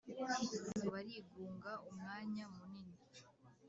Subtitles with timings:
[0.91, 2.99] Barigunga umwanya munini